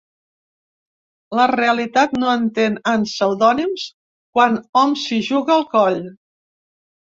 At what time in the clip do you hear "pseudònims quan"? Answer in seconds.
3.13-4.59